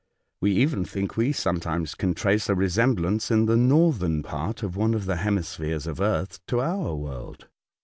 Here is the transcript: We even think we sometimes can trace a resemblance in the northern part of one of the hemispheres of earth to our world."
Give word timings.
We 0.39 0.53
even 0.53 0.83
think 0.83 1.15
we 1.15 1.31
sometimes 1.31 1.93
can 1.93 2.15
trace 2.15 2.49
a 2.49 2.55
resemblance 2.55 3.29
in 3.29 3.45
the 3.45 3.55
northern 3.55 4.23
part 4.23 4.63
of 4.63 4.75
one 4.75 4.95
of 4.95 5.05
the 5.05 5.17
hemispheres 5.17 5.85
of 5.85 6.01
earth 6.01 6.43
to 6.47 6.59
our 6.59 6.95
world." 6.95 7.45